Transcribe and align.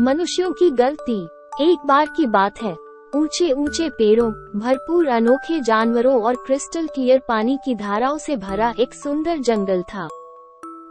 मनुष्यों 0.00 0.52
की 0.52 0.70
गलती 0.70 1.24
एक 1.60 1.78
बार 1.86 2.06
की 2.16 2.26
बात 2.26 2.62
है। 2.62 2.76
ऊँचे 3.16 3.52
ऊँचे 3.52 3.88
पेड़ों, 3.88 4.30
भरपूर 4.32 5.08
अनोखे 5.08 5.60
जानवरों 5.60 6.22
और 6.22 6.34
क्रिस्टल 6.34 6.86
क्लियर 6.86 7.20
पानी 7.28 7.58
की 7.64 7.74
धाराओं 7.74 8.18
से 8.18 8.36
भरा 8.36 8.74
एक 8.78 8.94
सुंदर 8.94 9.38
जंगल 9.38 9.82
था। 9.82 10.08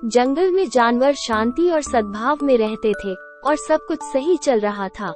जंगल 0.05 0.51
में 0.51 0.69
जानवर 0.69 1.13
शांति 1.13 1.69
और 1.69 1.81
सद्भाव 1.81 2.37
में 2.43 2.57
रहते 2.57 2.91
थे 2.91 3.13
और 3.45 3.55
सब 3.55 3.79
कुछ 3.87 3.99
सही 4.03 4.37
चल 4.37 4.59
रहा 4.59 4.89
था। 4.89 5.13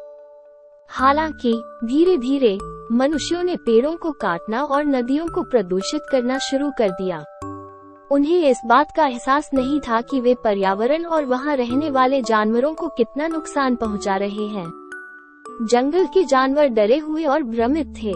हालाँकि 0.90 1.54
धीरे 1.86 2.18
धीरे 2.18 2.58
मनुष्यों 2.92 3.44
ने 3.44 3.56
पेड़ों 3.56 3.96
को 3.96 4.12
काटना 4.12 4.64
और 4.64 4.86
नदियों 4.86 5.28
को 5.28 5.44
प्रदूषित 5.44 6.02
करना 6.12 6.38
शुरू 6.38 6.72
कर 6.78 6.90
दिया। 6.90 7.24
उन्हें 8.14 8.50
इस 8.50 8.62
बात 8.66 8.92
का 8.92 9.06
एहसास 9.06 9.50
नहीं 9.54 9.80
था 9.80 10.02
कि 10.02 10.20
वे 10.20 10.36
पर्यावरण 10.44 11.06
और 11.06 11.26
वहाँ 11.26 11.56
रहने 11.56 11.90
वाले 11.90 12.22
जानवरों 12.22 12.74
को 12.74 12.88
कितना 12.88 13.28
नुकसान 13.28 13.76
पहुँचा 13.76 14.16
रहे 14.16 14.48
हैं। 14.48 14.68
जंगल 15.62 16.06
के 16.06 16.24
जानवर 16.24 16.68
डरे 16.68 16.98
हुए 16.98 17.24
और 17.24 17.44
भ्रमित 17.44 17.96
थे। 18.04 18.14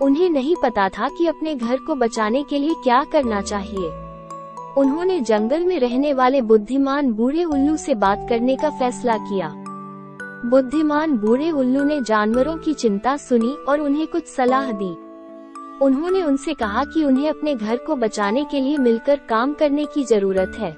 उन्हें 0.00 0.30
नहीं 0.30 0.56
पता 0.62 0.88
था 0.88 1.08
कि 1.08 1.26
अपने 1.26 1.54
घर 1.54 1.76
को 1.76 1.94
बचाने 1.94 2.42
के 2.42 2.58
लिए 2.58 2.74
क्या 2.74 3.04
करना 3.04 3.40
चाहिए। 3.40 3.88
उन्होंने 4.78 5.20
जंगल 5.20 5.64
में 5.64 5.80
रहने 5.80 6.12
वाले 6.12 6.42
बुद्धिमान 6.42 7.12
बूढ़े 7.12 7.44
उल्लू 7.44 7.76
से 7.76 7.94
बात 7.94 8.26
करने 8.28 8.56
का 8.56 8.70
फैसला 8.70 9.16
किया। 9.16 9.54
बुद्धिमान 10.46 11.18
बूढ़े 11.18 11.50
उल्लू 11.50 11.84
ने 11.84 12.00
जानवरों 12.00 12.56
की 12.56 12.74
चिंता 12.74 13.16
सुनी 13.16 13.56
और 13.68 13.80
उन्हें 13.80 14.06
कुछ 14.06 14.26
सलाह 14.26 14.72
दी। 14.72 15.07
उन्होंने 15.82 16.22
उनसे 16.22 16.54
कहा 16.54 16.84
कि 16.84 17.04
उन्हें 17.04 17.28
अपने 17.30 17.54
घर 17.54 17.76
को 17.76 17.96
बचाने 17.96 18.44
के 18.44 18.60
लिए 18.60 18.76
मिलकर 18.76 19.20
काम 19.28 19.52
करने 19.54 19.84
की 19.84 20.04
ज़रूरत 20.04 20.56
है। 20.58 20.70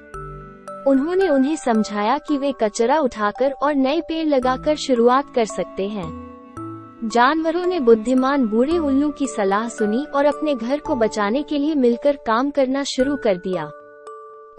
उन्होंने 0.87 1.29
उन्हें 1.29 1.55
समझाया 1.55 2.17
कि 2.17 2.37
वे 2.37 2.53
कचरा 2.61 2.99
उठाकर 2.99 3.51
और 3.51 3.75
नए 3.75 4.01
पेड़ 4.01 4.27
लगाकर 4.27 4.75
शुरुआत 4.75 5.33
कर 5.35 5.45
सकते 5.45 5.87
हैं। 5.87 6.09
जानवरों 7.03 7.65
ने 7.65 7.79
बुद्धिमान 7.79 8.45
बूढ़े 8.47 8.77
उल्लू 8.77 9.09
की 9.09 9.27
सलाह 9.27 9.67
सुनी 9.69 10.05
और 10.05 10.25
अपने 10.25 10.55
घर 10.55 10.79
को 10.79 10.95
बचाने 10.95 11.43
के 11.43 11.57
लिए 11.57 11.75
मिलकर 11.75 12.17
काम 12.27 12.51
करना 12.51 12.83
शुरू 12.83 13.15
कर 13.15 13.37
दिया। 13.37 13.65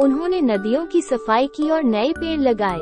उन्होंने 0.01 0.41
नदियों 0.41 0.87
की 0.87 1.03
सफ़ाई 1.03 1.47
की 1.47 1.71
और 1.71 1.83
नए 1.83 2.13
पेड़ 2.13 2.41
लगाए। 2.41 2.81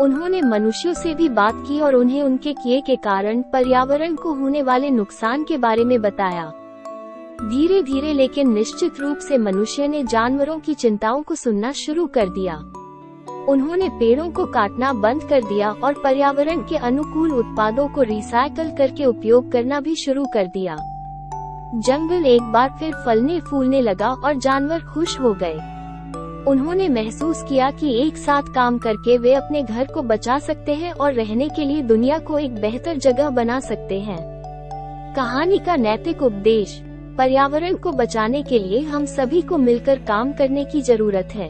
उन्होंने 0.00 0.42
मनुष्यों 0.42 0.94
से 0.94 1.14
भी 1.14 1.28
बात 1.28 1.64
की 1.68 1.80
और 1.80 1.94
उन्हें 1.94 2.22
उनके 2.22 2.52
किए 2.52 2.80
के 2.80 2.96
कारण 2.96 3.42
पर्यावरण 3.42 4.14
को 4.14 4.32
होने 4.32 4.62
वाले 4.62 4.90
नुकसान 4.90 5.44
के 5.44 5.58
बारे 5.58 5.84
में 5.84 6.00
बताया। 6.02 6.52
धीरे 7.42 7.82
धीरे 7.82 8.12
लेकिन 8.12 8.52
निश्चित 8.52 9.00
रूप 9.00 9.18
से 9.18 9.38
मनुष्य 9.38 9.88
ने 9.88 10.02
जानवरों 10.04 10.58
की 10.58 10.74
चिंताओं 10.74 11.22
को 11.22 11.34
सुनना 11.34 11.72
शुरू 11.72 12.06
कर 12.06 12.28
दिया। 12.28 12.54
उन्होंने 13.48 13.88
पेड़ों 13.88 14.30
को 14.30 14.46
काटना 14.46 14.92
बंद 14.92 15.22
कर 15.22 15.42
दिया 15.42 15.70
और 15.84 15.92
पर्यावरण 16.04 16.60
के 16.60 16.76
अनुकूल 16.76 17.32
उत्पादों 17.32 17.88
को 17.88 18.02
रिसाइकल 18.02 18.70
करके 18.78 19.04
उपयोग 19.04 19.52
करना 19.52 19.80
भी 19.80 19.94
शुरू 19.94 20.26
कर 20.34 20.46
दिया। 20.46 20.76
जंगल 21.74 22.26
एक 22.26 22.42
बार 22.42 22.76
फिर 22.80 22.92
फलने 23.06 23.40
फूलने 23.40 23.80
लगा 23.80 24.08
और 24.08 24.34
जानवर 24.34 24.80
खुश 24.80 25.20
हो 25.20 25.34
गए। 25.42 25.54
उन्होंने 26.50 26.88
महसूस 26.88 27.42
किया 27.42 27.70
कि 27.70 27.94
एक 28.06 28.16
साथ 28.16 28.42
काम 28.42 28.78
करके 28.78 29.18
वे 29.18 29.34
अपने 29.34 29.62
घर 29.62 29.86
को 29.86 30.02
बचा 30.02 30.38
सकते 30.38 30.74
हैं 30.74 30.92
और 30.92 31.12
रहने 31.12 31.48
के 31.48 31.64
लिए 31.64 31.82
दुनिया 31.82 32.18
को 32.18 32.38
एक 32.38 32.60
बेहतर 32.60 32.96
जगह 32.96 33.30
बना 33.30 33.60
सकते 33.60 34.00
हैं। 34.00 34.18
कहानी 35.16 35.58
का 35.58 35.76
नैतिक 35.76 36.22
उपदेश। 36.22 36.82
पर्यावरण 37.18 37.74
को 37.74 37.92
बचाने 37.92 38.42
के 38.42 38.58
लिए 38.58 38.80
हम 38.80 39.04
सभी 39.04 39.42
को 39.42 39.58
मिलकर 39.58 39.98
काम 39.98 40.32
करने 40.32 40.64
की 40.64 40.82
ज़रूरत 40.82 41.28
है। 41.34 41.48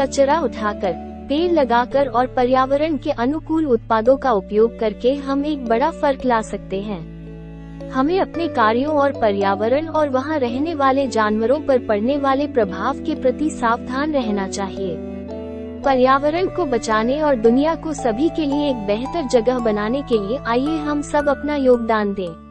कचरा 0.00 0.40
उठाकर, 0.40 0.92
पेड़ 1.28 1.52
लगाकर 1.52 2.08
और 2.08 2.26
पर्यावरण 2.26 2.96
के 2.96 3.10
अनुकूल 3.10 3.66
उत्पादों 3.66 4.16
का 4.16 4.32
उपयोग 4.32 4.78
करके 4.78 5.14
हम 5.14 5.44
एक 5.44 5.64
बड़ा 5.66 5.90
फ़र्क 5.90 6.24
ला 6.24 6.40
सकते 6.42 6.80
हैं। 6.80 7.90
हमें 7.90 8.20
अपने 8.20 8.48
कार्यों 8.48 8.94
और 8.94 9.12
पर्यावरण 9.12 9.88
और 9.88 10.08
वहाँ 10.08 10.38
रहने 10.38 10.74
वाले 10.74 11.06
जानवरों 11.06 11.60
पर 11.60 11.78
पड़ने 11.78 12.16
वाले 12.18 12.46
प्रभाव 12.46 12.94
के 12.94 13.14
प्रति 13.14 13.50
सावधान 13.50 14.12
रहना 14.12 14.48
चाहिए। 14.48 14.96
पर्यावरण 15.84 16.46
को 16.46 16.64
बचाने 16.64 17.20
और 17.22 17.36
दुनिया 17.36 17.74
को 17.74 17.92
सभी 17.92 18.28
के 18.28 18.46
लिए 18.46 18.70
एक 18.70 18.76
बेहतर 18.76 19.28
जगह 19.28 19.58
बनाने 19.58 20.02
के 20.02 20.28
लिए 20.28 20.38
आइए 20.46 20.78
हम 20.78 21.02
सब 21.02 21.28
अपना 21.28 21.56
योगदान 21.56 22.14
दें। 22.14 22.43